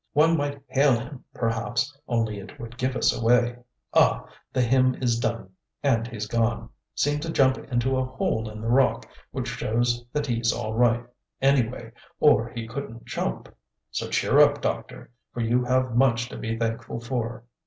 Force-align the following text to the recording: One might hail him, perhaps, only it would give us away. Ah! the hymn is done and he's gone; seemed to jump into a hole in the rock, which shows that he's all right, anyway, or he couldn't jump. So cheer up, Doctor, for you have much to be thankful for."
One 0.13 0.35
might 0.35 0.63
hail 0.65 0.99
him, 0.99 1.25
perhaps, 1.31 1.95
only 2.07 2.39
it 2.39 2.59
would 2.59 2.75
give 2.75 2.95
us 2.95 3.13
away. 3.15 3.57
Ah! 3.93 4.25
the 4.51 4.63
hymn 4.63 4.95
is 4.95 5.19
done 5.19 5.51
and 5.83 6.07
he's 6.07 6.25
gone; 6.25 6.69
seemed 6.95 7.21
to 7.21 7.31
jump 7.31 7.59
into 7.71 7.95
a 7.95 8.03
hole 8.05 8.49
in 8.49 8.61
the 8.61 8.67
rock, 8.67 9.07
which 9.29 9.47
shows 9.47 10.03
that 10.11 10.25
he's 10.25 10.51
all 10.51 10.73
right, 10.73 11.05
anyway, 11.39 11.91
or 12.19 12.49
he 12.49 12.67
couldn't 12.67 13.05
jump. 13.05 13.47
So 13.91 14.09
cheer 14.09 14.39
up, 14.39 14.59
Doctor, 14.59 15.11
for 15.35 15.41
you 15.41 15.63
have 15.65 15.95
much 15.95 16.29
to 16.29 16.37
be 16.39 16.57
thankful 16.57 16.99
for." 16.99 17.43